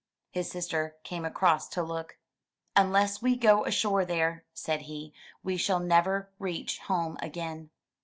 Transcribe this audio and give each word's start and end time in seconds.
''His 0.31 0.49
sister 0.49 0.95
came 1.03 1.25
across 1.25 1.69
to 1.69 1.83
look. 1.83 2.17
* 2.47 2.75
'Unless 2.75 3.21
we 3.21 3.35
go 3.35 3.63
ashore 3.65 4.03
there,'* 4.03 4.43
said 4.51 4.81
he, 4.89 5.13
*Ve 5.43 5.57
shall 5.57 5.79
never 5.79 6.31
reach 6.39 6.79
home 6.79 7.19
again." 7.21 7.69